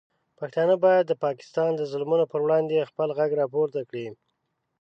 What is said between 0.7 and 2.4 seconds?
باید د پاکستان د ظلمونو پر